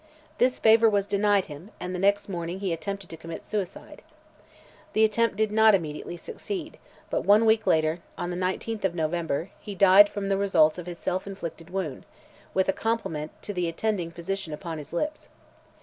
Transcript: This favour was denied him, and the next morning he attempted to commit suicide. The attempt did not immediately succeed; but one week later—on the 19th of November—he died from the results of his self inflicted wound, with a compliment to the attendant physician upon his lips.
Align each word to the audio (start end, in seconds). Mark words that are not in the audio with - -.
This 0.39 0.57
favour 0.57 0.89
was 0.89 1.05
denied 1.05 1.45
him, 1.45 1.69
and 1.79 1.93
the 1.93 1.99
next 1.99 2.27
morning 2.27 2.59
he 2.59 2.73
attempted 2.73 3.07
to 3.11 3.17
commit 3.17 3.45
suicide. 3.45 4.01
The 4.93 5.03
attempt 5.03 5.35
did 5.35 5.51
not 5.51 5.75
immediately 5.75 6.17
succeed; 6.17 6.79
but 7.11 7.21
one 7.21 7.45
week 7.45 7.67
later—on 7.67 8.31
the 8.31 8.35
19th 8.35 8.83
of 8.83 8.95
November—he 8.95 9.75
died 9.75 10.09
from 10.09 10.27
the 10.29 10.37
results 10.37 10.79
of 10.79 10.87
his 10.87 10.97
self 10.97 11.27
inflicted 11.27 11.69
wound, 11.69 12.07
with 12.55 12.67
a 12.67 12.73
compliment 12.73 13.29
to 13.43 13.53
the 13.53 13.67
attendant 13.67 14.15
physician 14.15 14.53
upon 14.53 14.79
his 14.79 14.91
lips. 14.91 15.29